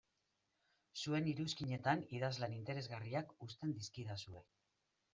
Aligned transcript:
Zuen 1.01 1.29
iruzkinetan 1.33 2.03
idazlan 2.21 2.57
interesgarriak 2.59 3.39
uzten 3.49 3.81
dizkidazue. 3.81 4.47